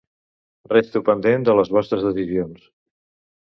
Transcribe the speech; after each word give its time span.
Resto 0.75 1.01
pendent 1.09 1.45
de 1.49 1.55
les 1.59 1.71
vostres 1.77 2.07
decisions. 2.09 2.67